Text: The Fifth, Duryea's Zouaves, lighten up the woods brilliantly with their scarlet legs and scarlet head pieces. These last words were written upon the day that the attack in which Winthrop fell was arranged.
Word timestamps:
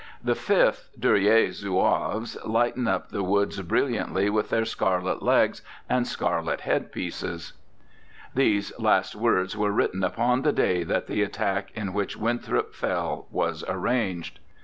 The 0.23 0.33
Fifth, 0.33 0.89
Duryea's 0.99 1.59
Zouaves, 1.63 2.35
lighten 2.43 2.87
up 2.87 3.09
the 3.09 3.21
woods 3.21 3.61
brilliantly 3.61 4.31
with 4.31 4.49
their 4.49 4.65
scarlet 4.65 5.21
legs 5.21 5.61
and 5.87 6.07
scarlet 6.07 6.61
head 6.61 6.91
pieces. 6.91 7.53
These 8.33 8.73
last 8.79 9.15
words 9.15 9.55
were 9.55 9.69
written 9.69 10.03
upon 10.03 10.41
the 10.41 10.53
day 10.53 10.81
that 10.85 11.05
the 11.05 11.21
attack 11.21 11.69
in 11.75 11.93
which 11.93 12.17
Winthrop 12.17 12.73
fell 12.73 13.27
was 13.29 13.63
arranged. 13.67 14.39